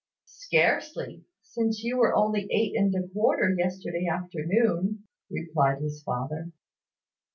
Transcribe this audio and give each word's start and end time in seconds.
"Scarcely; 0.25 1.25
since 1.43 1.83
you 1.83 1.97
were 1.99 2.15
only 2.15 2.47
eight 2.51 2.75
and 2.75 2.95
a 2.95 3.07
quarter 3.09 3.53
yesterday 3.55 4.07
afternoon," 4.11 5.03
replied 5.29 5.79
his 5.83 6.01
father. 6.01 6.51